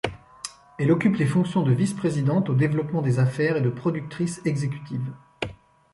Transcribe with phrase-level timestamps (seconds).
[0.79, 5.13] Elle occupe les fonctions de vice-présidente au développement des affaires et de productrice exécutive.